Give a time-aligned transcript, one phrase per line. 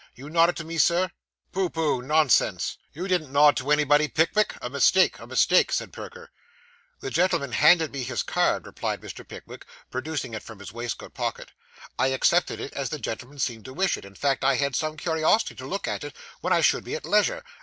[0.15, 1.11] You nodded to me, sir?'
[1.51, 2.79] 'Pooh, pooh, nonsense.
[2.91, 4.55] You didn't nod to anybody, Pickwick?
[4.59, 6.31] A mistake, a mistake,' said Perker.
[7.01, 9.27] 'The gentleman handed me his card,' replied Mr.
[9.27, 11.51] Pickwick, producing it from his waistcoat pocket.
[11.99, 14.97] 'I accepted it, as the gentleman seemed to wish it in fact I had some
[14.97, 17.43] curiosity to look at it when I should be at leisure.